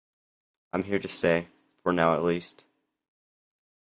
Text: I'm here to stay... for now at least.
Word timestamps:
I'm 0.73 0.81
here 0.85 0.97
to 0.97 1.07
stay... 1.07 1.49
for 1.77 1.93
now 1.93 2.15
at 2.15 2.23
least. 2.23 2.65